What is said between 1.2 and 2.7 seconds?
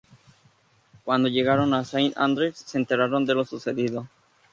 llegaron a Saint Andrews,